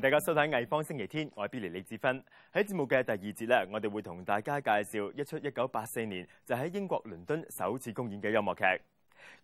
[0.00, 2.24] 大家收睇《藝方星期天》，我係 Billy 李志芬。
[2.54, 8.62] 喺節目嘅第二節咧，我哋會同大家介紹一出一九八四年就喺英國倫敦首次公演嘅音樂劇。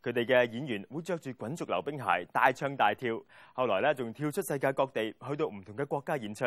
[0.03, 3.23] 佢哋嘅演員會着住滾軸溜冰鞋，大唱大跳，
[3.53, 6.47] 後來咧仲跳出世界各地，去到唔同嘅國家演出。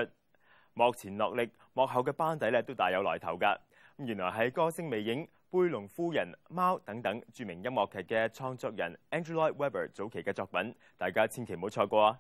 [0.74, 3.56] 幕前落力，幕後嘅班底咧都大有來頭㗎。
[4.00, 12.20] 咁原來係歌星魅影、贝隆夫人、貓等等著名音樂劇嘅創作人 Andrew Lloyd Webber 早期嘅作品，大家千祈唔好錯過啊！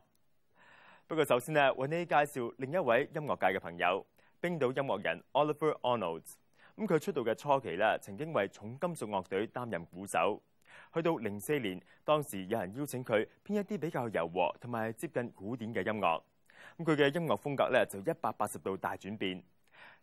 [1.10, 4.06] 不過首先呢，為你介紹另一位音樂界嘅朋友，
[4.40, 6.22] 冰島音樂人 Oliver Arnold。
[6.78, 10.40] 咁佢出道嘅初期咧，曾經為重金屬樂隊擔任鼓手。
[10.94, 16.22] 去到零四年，當時有人邀請佢編一啲比較柔和同埋接近古典嘅音樂。
[16.78, 19.42] 咁佢嘅音樂風格咧就一百八十度大轉變。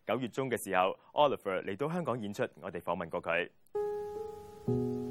[0.04, 5.05] 九月中嘅時候，Oliver 嚟到香港演出，我哋訪問過佢。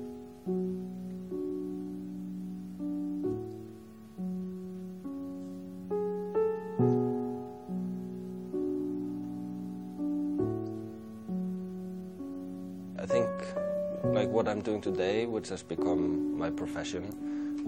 [14.45, 17.03] What I'm doing today, which has become my profession,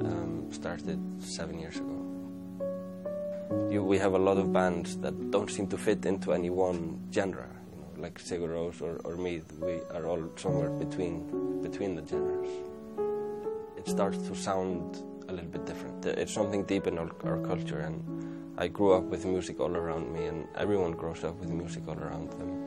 [0.06, 1.97] um, started seven years ago.
[3.72, 7.02] You, we have a lot of bands that don't seem to fit into any one
[7.11, 9.42] genre, you know, like Sigur Rós or, or me.
[9.59, 12.52] We are all somewhere between between the genres.
[13.75, 14.98] It starts to sound
[15.30, 16.05] a little bit different.
[16.05, 17.98] It's something deep in our, our culture, and
[18.55, 21.98] I grew up with music all around me, and everyone grows up with music all
[21.98, 22.66] around them.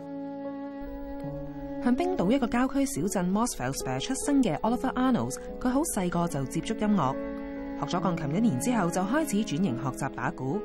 [1.83, 7.15] 向冰島一個郊區小鎮 Mosfellsberg 出生嘅 Oliver Arnold，佢好細個就接觸音樂，
[7.81, 10.61] 學咗钢琴一年之後就開始轉型學習打鼓。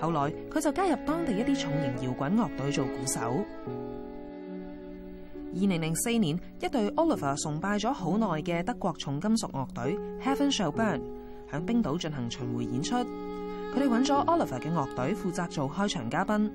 [0.00, 3.44] 後來佢就加入當地一啲重型搖滾樂隊做鼓手。
[5.54, 11.00] 二零零四年，一隊 Oliver 崇拜咗好耐嘅德國重金屬樂隊 Heaven Shall Burn
[11.50, 16.50] 響冰島進行巡迴演出，佢哋揾咗 Oliver 嘅樂隊負責做開場嘉賓。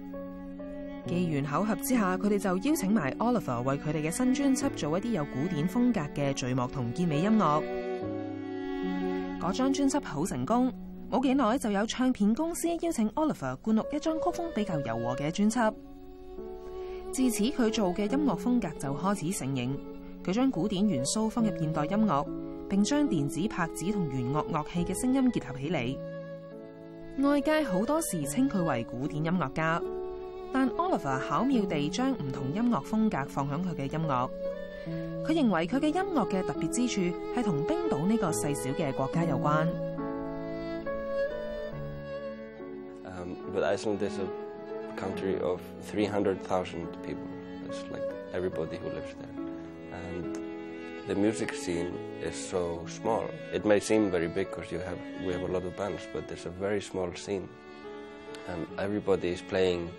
[1.08, 7.64] 機緣巧合之下，佢哋就邀請埋 Oliver 為佢哋嘅新專輯做一啲有古典風格嘅序幕同結尾音樂。
[9.40, 10.72] 嗰張專輯好成功，
[11.12, 15.74] 冇幾耐就有唱片公司邀請 Oliver 灌錄一張曲風比較柔和嘅專輯。
[17.12, 19.78] 自此佢做嘅音樂風格就開始成型，
[20.24, 22.26] 佢將古典元素放入現代音樂，
[22.70, 25.98] 並將電子拍子同弦樂樂器嘅聲音結合起嚟。
[27.22, 29.80] 外界好多時稱佢為古典音樂家。
[30.54, 31.20] 但 Olafur
[43.54, 44.28] but Iceland is a
[44.96, 47.28] country of 300,000 people.
[47.68, 48.04] It's like
[48.34, 49.30] everybody who lives there.
[49.94, 50.38] And
[51.08, 53.30] the music scene is so small.
[53.54, 56.30] It may seem very big because you have we have a lot of bands, but
[56.32, 57.48] it's a very small scene.
[58.48, 59.90] And everybody is playing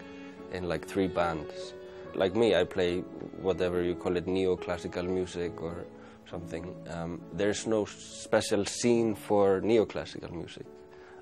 [0.55, 1.75] in like three bands.
[2.15, 3.01] Like me, I play
[3.43, 5.85] whatever you call it, neoclassical music or
[6.31, 6.75] something.
[6.89, 10.67] Um, there's no special scene for neoclassical music.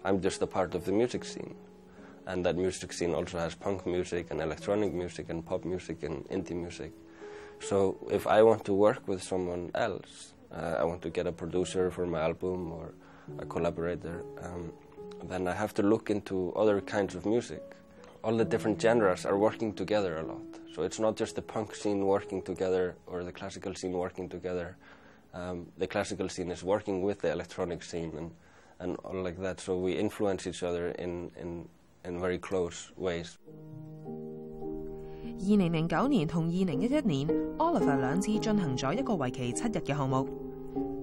[0.04, 1.54] I'm just a part of the music scene.
[2.26, 6.28] And that music scene also has punk music and electronic music and pop music and
[6.28, 6.92] indie music.
[7.60, 11.32] So if I want to work with someone else, uh, I want to get a
[11.32, 12.94] producer for my album or
[13.38, 14.72] a collaborator, um,
[15.24, 17.62] then I have to look into other kinds of music
[18.24, 20.40] all the different genres are working together a lot.
[20.74, 24.76] So it's not just the punk scene working together or the classical scene working together.
[25.34, 28.30] Um, the classical scene is working with the electronic scene and,
[28.78, 29.60] and all like that.
[29.60, 31.68] So we influence each other in, in,
[32.04, 33.38] in very close ways.
[35.44, 37.28] 二零零九年同二零一一年
[37.58, 40.28] ，Olafur 兩次進行咗一個為期七日嘅項目。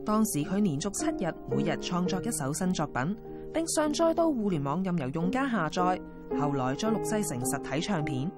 [0.05, 3.17] 當時佢連續七日每日創作一首新作品。
[3.53, 5.99] 並上載到互聯網任由用家下載。
[6.39, 8.31] 後來再錄制成實體唱片。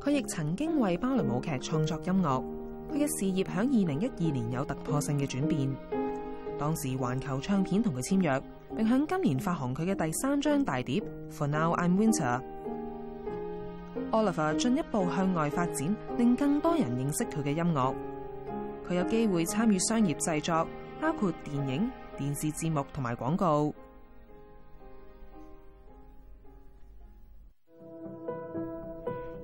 [0.00, 2.42] 佢亦曾經為芭蕾舞劇創作音樂。
[2.92, 5.72] 佢嘅事業響二零一二年有突破性嘅轉變。
[6.58, 8.42] 當時環球唱片同佢簽約，
[8.76, 11.00] 並響今年發行佢嘅第三張大碟
[11.30, 12.40] 《For Now I'm Winter》。
[14.10, 17.94] Oliver 進一步向外發展，令更多人認識佢嘅音樂。
[18.88, 20.66] 佢有機會參與商業製作，
[21.00, 21.88] 包括電影、
[22.20, 23.72] 電視節目同埋廣告。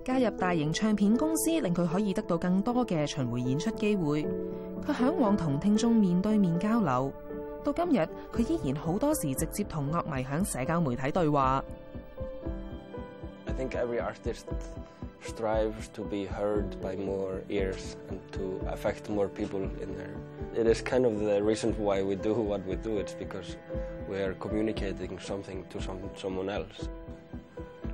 [0.04, 4.24] 加入大型唱片公司，令佢可以得到更多嘅巡迴演出機會。
[4.86, 7.10] 佢嚮往同聽眾面對面交流。
[7.64, 11.64] 到今日，佢依然好多時直接同樂迷喺社交媒體對話。
[13.46, 14.44] I think every artist
[15.22, 20.14] strives to be heard by more ears and to affect more people in there.
[20.54, 22.98] It is kind of the reason why we do what we do.
[22.98, 23.56] It's because
[24.08, 26.88] we are communicating something to some, someone else.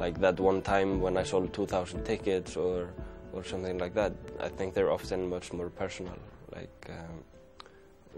[0.01, 2.89] like that one time when I sold 2,000 tickets or
[3.33, 4.13] or something like that.
[4.41, 6.17] I think they're often much more personal.
[6.55, 7.25] Like um,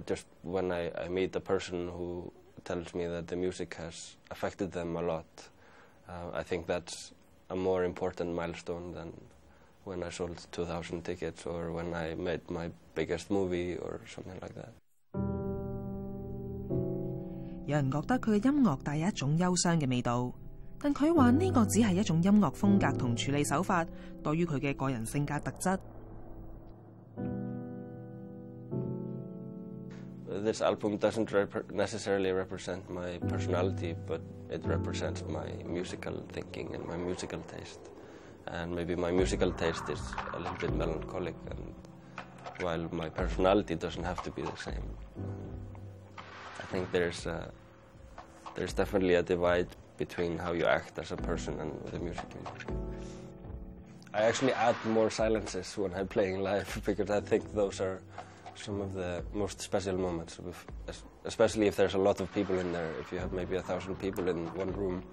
[0.06, 2.32] just when I, I meet a person who
[2.64, 5.26] tells me that the music has affected them a lot,
[6.08, 7.12] uh, I think that's
[7.49, 9.12] a more important milestone than
[9.85, 14.55] when I sold 2,000 tickets or when I made my biggest movie or something like
[14.55, 14.70] that.
[17.67, 20.32] 有人觉得佢嘅音乐带有一种忧伤嘅味道，
[20.79, 23.87] 但佢话呢个只系一种音乐风格同处理手法，
[24.23, 25.79] 对于佢嘅个人性格特质。
[30.42, 34.20] This album doesn't rep- necessarily represent my personality, but
[34.50, 37.78] it represents my musical thinking and my musical taste.
[38.48, 40.00] And maybe my musical taste is
[40.32, 41.72] a little bit melancholic, and
[42.58, 44.96] while my personality doesn't have to be the same.
[46.58, 47.52] I think there's a,
[48.54, 52.40] there's definitely a divide between how you act as a person and the music you
[52.40, 52.66] make.
[54.12, 58.00] I actually add more silences when I'm playing live because I think those are
[58.56, 60.38] some of the most special moments,
[61.24, 62.90] especially if there's a lot of people in there.
[63.00, 65.04] If you have maybe a thousand people in one room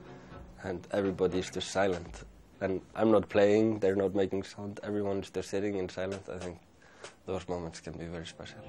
[0.64, 2.24] and everybody's just silent,
[2.62, 6.60] and I'm not playing, they're not making sound, everyone's just sitting in silence, I think
[7.26, 8.60] those moments can be very special.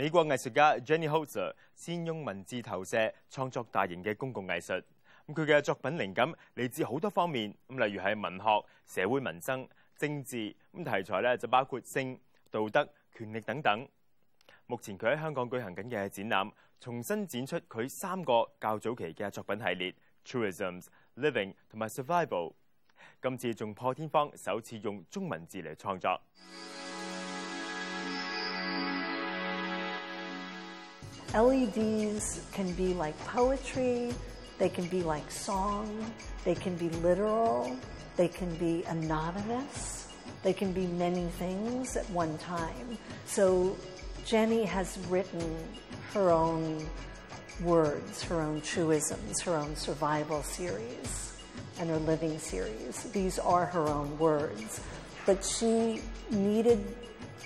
[0.00, 4.82] 美國藝術家 Jenny Holzer 先用文字投射創作大型嘅公共藝術。
[5.26, 8.66] 咁佢嘅作品靈感嚟自好多方面，咁例如係文學、
[9.02, 9.68] 社會民生、
[9.98, 12.18] 政治，咁題材咧就包括性、
[12.50, 13.86] 道德、權力等等。
[14.66, 16.50] 目前佢喺香港舉行緊嘅展覽，
[16.80, 19.94] 重新展出佢三個較早期嘅作品系列
[20.24, 20.86] Truisms、
[21.16, 22.54] Living 同埋 Survival。
[23.20, 26.18] 今次仲破天荒首次用中文字嚟創作。
[31.34, 34.12] LEDs can be like poetry,
[34.58, 36.12] they can be like song,
[36.44, 37.76] they can be literal,
[38.16, 40.08] they can be anonymous,
[40.42, 42.98] they can be many things at one time.
[43.26, 43.76] So
[44.24, 45.56] Jenny has written
[46.14, 46.88] her own
[47.62, 51.32] words, her own truisms, her own survival series,
[51.78, 53.04] and her living series.
[53.12, 54.80] These are her own words.
[55.26, 56.84] But she needed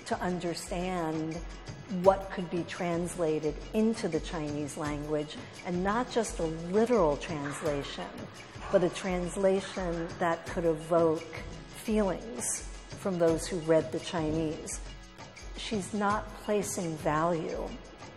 [0.06, 1.36] to understand
[2.02, 5.36] what could be translated into the Chinese language,
[5.66, 8.06] and not just a literal translation,
[8.72, 11.34] but a translation that could evoke
[11.68, 14.80] feelings from those who read the Chinese.
[15.56, 17.68] She's not placing value.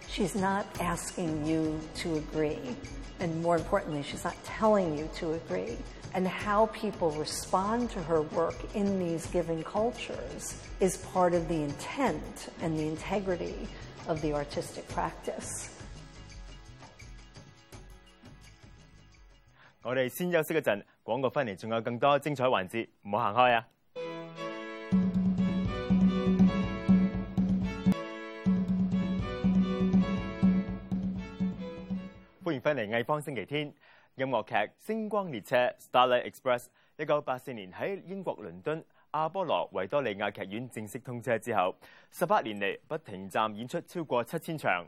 [0.08, 2.76] She's not asking you to agree.
[3.20, 5.78] And more importantly, she's not telling you to agree
[6.14, 11.56] and how people respond to her work in these given cultures is part of the
[11.56, 13.68] intent and the integrity
[14.08, 15.70] of the artistic practice.
[19.84, 23.68] 我哋先休息一陣，廣告翻嚟仲有更多精彩環節，唔好行開啊！
[32.44, 33.68] 歡迎翻嚟《藝坊星期天》。
[34.18, 36.66] 音樂劇《星光列車》（Starlight Express）。
[36.98, 41.76] 一九八四年喺英國倫敦阿波羅維多利亞劇院正式通車之後，
[42.10, 44.84] 十八年嚟不停站演出超過七千場。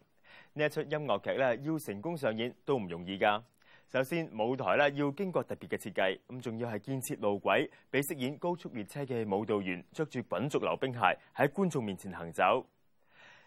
[0.53, 3.39] 呢一出音樂劇咧，要成功上演都唔容易㗎。
[3.87, 10.99] 首先舞台咧要經過特別嘅設計，咁仲要係建設路軌，俾飾演高速列車嘅舞蹈員着住滾軸溜冰鞋
[11.35, 12.65] 喺觀眾面前行走。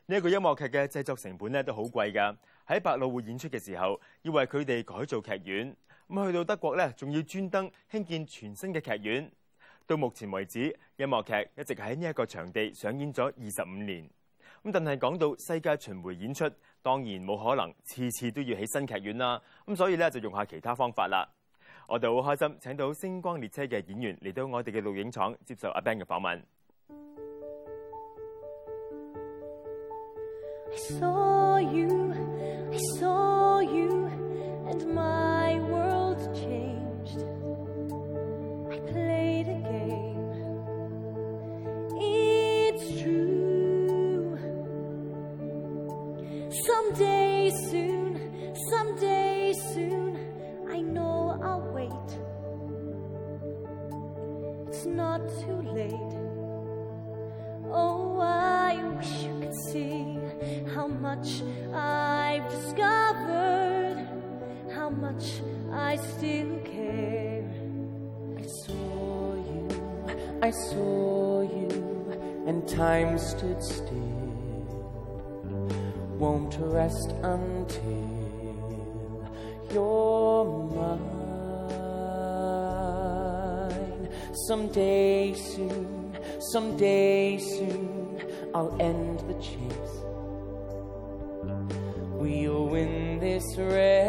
[0.06, 2.36] 呢、一個音樂劇嘅製作成本咧都好貴㗎。
[2.72, 5.76] 喺百老匯演出嘅時候，要為佢哋改造劇院，
[6.08, 9.30] 咁去到德國咧，仲要專登興建全新嘅劇院。
[9.86, 14.08] 到目前為止，音樂劇一直喺呢一個場地上演咗二十五年。
[14.64, 16.48] 咁但係講到世界巡迴演出，
[16.80, 19.42] 當然冇可能次次都要起新劇院啦。
[19.66, 21.28] 咁所以咧就用下其他方法啦。
[21.88, 26.40] 我哋好開心請到星光列車嘅演員嚟到我哋嘅錄影廠接受阿 Ben 嘅訪問。
[31.52, 32.14] I saw you,
[32.72, 34.10] I saw you,
[34.70, 36.01] and my world
[70.52, 74.18] saw you, and time stood still.
[76.18, 78.12] Won't rest until
[79.72, 80.44] you're
[80.74, 81.32] mine.
[84.46, 86.16] Someday soon,
[86.52, 88.20] someday soon,
[88.54, 90.02] I'll end the chase.
[92.12, 94.01] We'll win this race.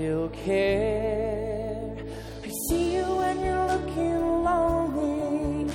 [0.00, 1.94] Still care.
[2.42, 5.70] I see you when you're looking lonely,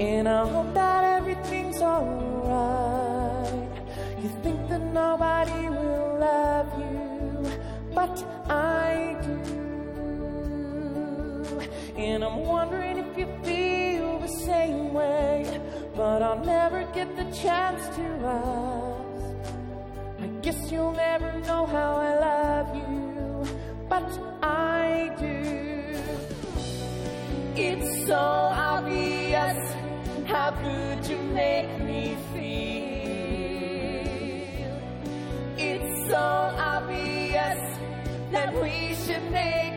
[0.00, 3.52] and I hope that everything's alright.
[4.22, 7.50] You think that nobody will love you,
[7.94, 8.16] but
[8.48, 9.38] I do.
[11.98, 15.60] And I'm wondering if you feel the same way,
[15.94, 19.26] but I'll never get the chance to ask.
[20.24, 23.05] I guess you'll never know how I love you,
[28.06, 29.74] so obvious
[30.26, 32.46] how good you make me feel.
[35.58, 37.78] It's so obvious
[38.30, 39.75] that we should make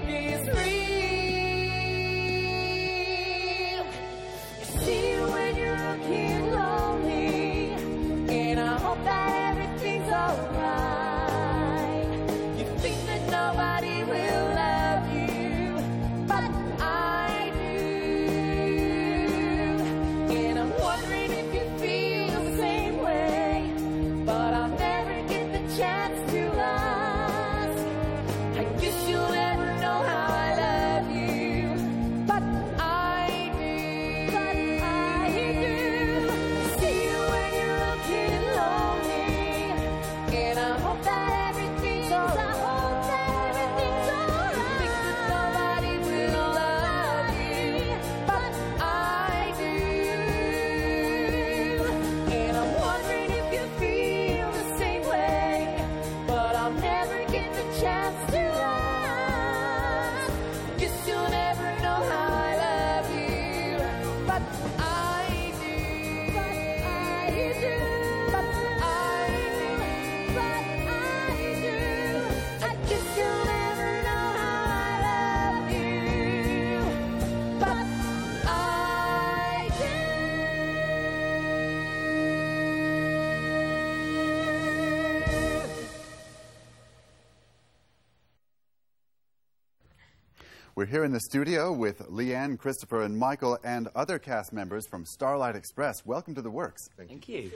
[90.89, 95.55] here in the studio with Leanne, Christopher, and Michael, and other cast members from Starlight
[95.55, 96.05] Express.
[96.05, 96.89] Welcome to the works.
[96.97, 97.51] Thank you.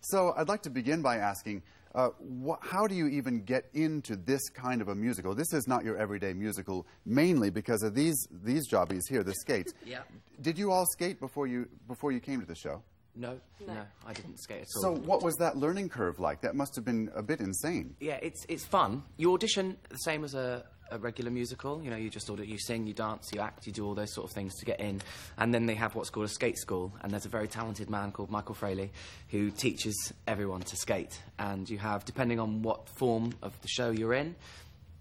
[0.00, 1.62] So, I'd like to begin by asking
[1.94, 2.10] uh,
[2.46, 5.34] wh- how do you even get into this kind of a musical?
[5.34, 9.72] This is not your everyday musical, mainly because of these, these jobbies here, the skates.
[9.86, 10.00] Yeah.
[10.42, 12.82] Did you all skate before you, before you came to the show?
[13.16, 14.82] No, no, I didn't skate at all.
[14.82, 16.40] So, what was that learning curve like?
[16.40, 17.94] That must have been a bit insane.
[18.00, 19.04] yeah, it's it's fun.
[19.16, 20.64] You audition the same as a,
[20.94, 21.82] a regular musical.
[21.82, 24.14] You know, you just audition, you sing, you dance, you act, you do all those
[24.14, 25.02] sort of things to get in.
[25.36, 26.92] And then they have what's called a skate school.
[27.02, 28.90] And there's a very talented man called Michael Fraley
[29.28, 31.20] who teaches everyone to skate.
[31.38, 34.36] And you have, depending on what form of the show you're in,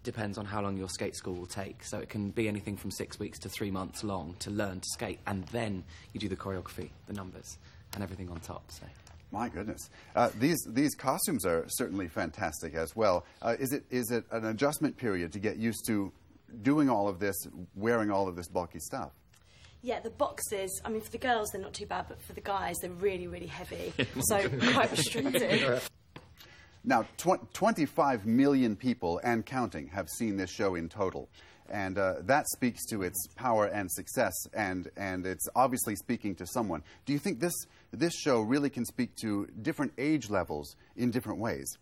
[0.04, 1.84] depends on how long your skate school will take.
[1.84, 4.88] So it can be anything from six weeks to three months long to learn to
[4.94, 5.20] skate.
[5.28, 7.58] And then you do the choreography, the numbers,
[7.94, 8.64] and everything on top.
[8.70, 8.86] So.
[9.34, 13.26] My goodness, uh, these these costumes are certainly fantastic as well.
[13.42, 16.14] Uh, is it is it an adjustment period to get used to
[16.62, 17.36] doing all of this,
[17.74, 19.10] wearing all of this bulky stuff?
[19.82, 20.80] Yeah, the boxes.
[20.86, 23.26] I mean, for the girls they're not too bad, but for the guys they're really,
[23.26, 23.92] really heavy.
[24.20, 25.82] so quite restricted.
[26.86, 31.28] Now, tw- 25 million people and counting have seen this show in total.
[31.70, 36.46] And uh, that speaks to its power and success, and, and it's obviously speaking to
[36.46, 36.84] someone.
[37.06, 37.54] Do you think this,
[37.92, 41.78] this show really can speak to different age levels in different ways?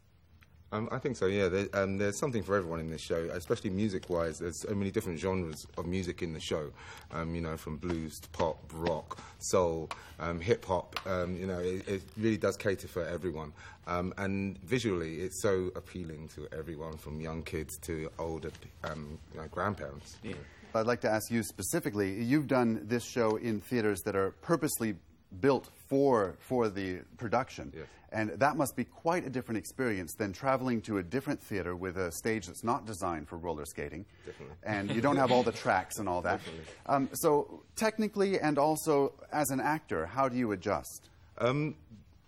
[0.74, 1.26] Um, I think so.
[1.26, 4.40] Yeah, there, um, there's something for everyone in this show, especially music-wise.
[4.40, 6.72] There's so many different genres of music in the show.
[7.12, 10.96] Um, you know, from blues to pop, rock, soul, um, hip hop.
[11.06, 13.52] Um, you know, it, it really does cater for everyone.
[13.88, 18.52] Um, and visually, it's so appealing to everyone, from young kids to older
[18.86, 20.16] um, you know, grandparents.
[20.24, 20.36] Yeah.
[20.74, 22.24] I'd like to ask you specifically.
[22.24, 24.96] You've done this show in theaters that are purposely
[25.42, 27.86] built for for the production, Yes.
[28.14, 31.98] and that must be quite a different experience than traveling to a different theater with
[31.98, 34.56] a stage that's not designed for roller skating, Definitely.
[34.64, 36.40] and you don't have all the tracks and all that.
[36.86, 41.10] Um, so technically, and also as an actor, how do you adjust?
[41.40, 41.76] Um,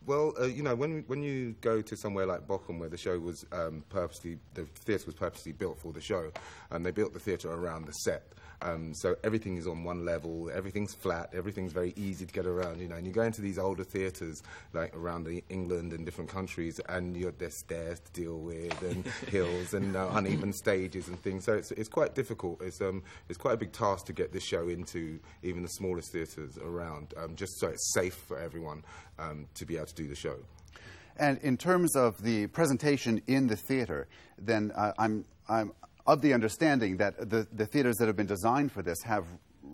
[0.05, 3.17] well, uh, you know, when when you go to somewhere like Bochum, where the show
[3.17, 6.31] was um, purposely, the theatre was purposely built for the show,
[6.71, 8.23] and they built the theatre around the set.
[8.63, 12.79] Um, so everything is on one level, everything's flat, everything's very easy to get around,
[12.79, 12.95] you know.
[12.95, 14.41] And you go into these older theatres,
[14.71, 19.05] like around the England and different countries, and you're, there's stairs to deal with, and
[19.29, 21.43] hills, and uh, uneven stages and things.
[21.43, 22.61] So it's, it's quite difficult.
[22.61, 26.13] It's, um, it's quite a big task to get this show into even the smallest
[26.13, 28.83] theatres around, um, just so it's safe for everyone
[29.19, 30.37] um, to be able to do the show.
[31.17, 34.07] And in terms of the presentation in the theater,
[34.39, 35.73] then uh, I'm, I'm
[36.05, 39.25] of the understanding that the, the theaters that have been designed for this have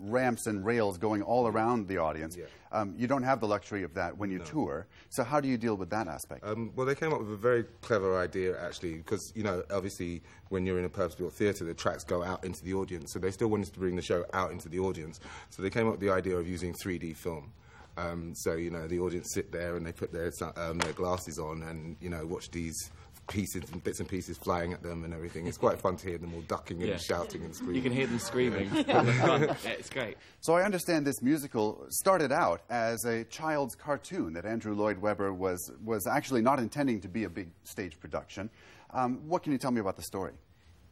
[0.02, 2.36] ramps and rails going all around the audience.
[2.36, 2.46] Yeah.
[2.72, 4.86] Um, you don't have the luxury of that when you tour.
[5.10, 6.44] So how do you deal with that aspect?
[6.44, 10.22] Um, well, they came up with a very clever idea, actually, because, you know, obviously
[10.48, 13.12] when you're in a purpose-built theatre, the tracks go out into the audience.
[13.12, 15.20] So they still wanted to bring the show out into the audience.
[15.50, 17.52] So they came up with the idea of using 3D film.
[17.96, 21.38] Um, so, you know, the audience sit there and they put their, um, their glasses
[21.38, 22.90] on and, you know, watch these
[23.30, 25.46] pieces and bits and pieces flying at them and everything.
[25.46, 26.88] It's quite fun to hear them all ducking Yeah.
[26.92, 27.76] and shouting and screaming.
[27.76, 28.68] You can hear them screaming.
[28.68, 29.42] from the front.
[29.64, 30.16] yeah, it's great.
[30.40, 35.32] So I understand this musical started out as a child's cartoon that Andrew Lloyd Webber
[35.32, 38.50] was, was actually not intending to be a big stage production.
[38.92, 40.32] Um, what can you tell me about the story?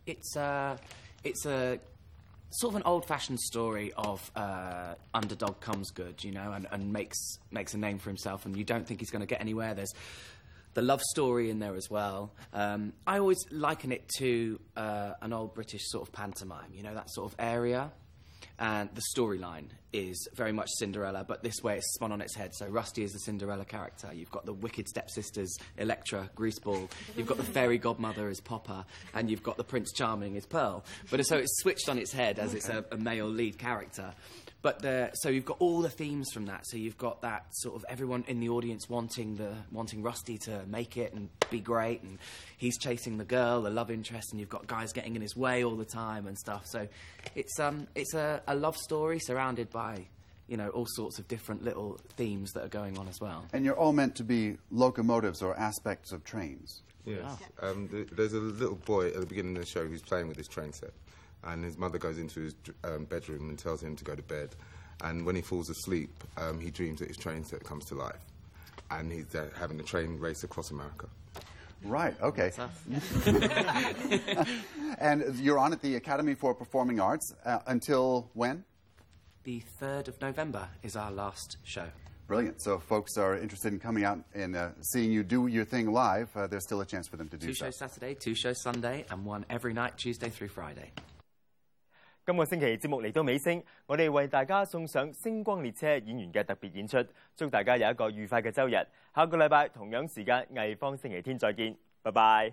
[0.07, 0.79] It's a,
[1.24, 1.81] it's a
[2.51, 7.18] sort of an old-fashioned story of uh, underdog comes good, you know, and, and makes
[7.51, 9.74] makes a name for himself, and you don't think he's going to get anywhere.
[9.74, 9.92] There's
[10.78, 12.32] the love story in there as well.
[12.52, 16.94] Um, I always liken it to uh, an old British sort of pantomime, you know,
[16.94, 17.90] that sort of area.
[18.60, 22.54] And the storyline is very much Cinderella, but this way it's spun on its head.
[22.54, 24.10] So Rusty is the Cinderella character.
[24.14, 26.88] You've got the wicked stepsisters, Electra, Greaseball.
[27.16, 30.84] You've got the fairy godmother as Poppa, and you've got the Prince Charming as Pearl.
[31.10, 34.14] But so it's switched on its head as it's a, a male lead character.
[34.61, 36.66] But the, so you've got all the themes from that.
[36.66, 40.62] So you've got that sort of everyone in the audience wanting the wanting Rusty to
[40.66, 42.18] make it and be great, and
[42.57, 45.62] he's chasing the girl, the love interest, and you've got guys getting in his way
[45.62, 46.66] all the time and stuff.
[46.66, 46.88] So
[47.37, 50.07] it's um it's a, a love story surrounded by
[50.49, 53.44] you know all sorts of different little themes that are going on as well.
[53.53, 56.83] And you're all meant to be locomotives or aspects of trains.
[57.05, 57.38] Yes.
[57.62, 60.37] Um, th- there's a little boy at the beginning of the show who's playing with
[60.37, 60.90] his train set,
[61.44, 64.51] and his mother goes into his um, bedroom and tells him to go to bed.
[65.03, 68.20] And when he falls asleep, um, he dreams that his train set comes to life,
[68.90, 71.07] and he's uh, having a train race across America.
[71.85, 72.51] Right, okay.
[75.01, 78.64] And you're on at the Academy for Performing Arts uh, until when?
[79.48, 81.87] the third of November is our last show.
[82.27, 82.61] Brilliant.
[82.61, 85.90] So, if folks are interested in coming out and uh, seeing you do your thing
[85.90, 87.64] live, uh, there's still a chance for them to do Two so.
[87.64, 90.90] shows Saturday, two shows Sunday, and one every night Tuesday through Friday.
[92.28, 97.02] 今个星期节目嚟到尾声我哋为大家送上星光列车演员嘅特别演出
[97.34, 98.72] 祝大家有一个愉快嘅周日。
[99.14, 101.74] 下个礼拜同样时间艺方星期天再见。
[102.02, 102.52] 拜拜。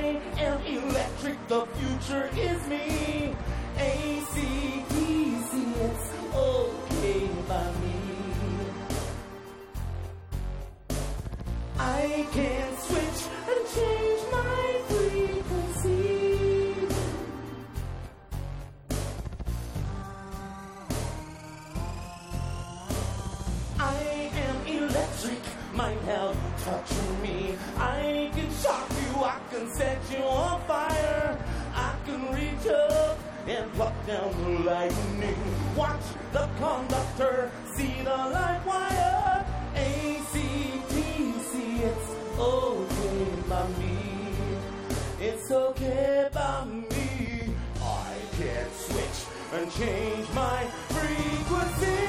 [0.00, 1.36] I am electric.
[1.48, 3.36] The future is me.
[45.22, 47.52] It's okay by me.
[47.82, 51.99] I can switch and change my frequency.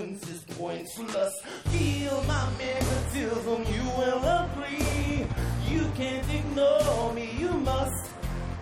[0.00, 1.40] Resistance is pointless.
[1.66, 5.26] Feel my magnetism, you will agree.
[5.68, 8.10] You can't ignore me, you must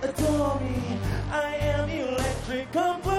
[0.03, 0.99] adore me.
[1.31, 3.18] I am electric company.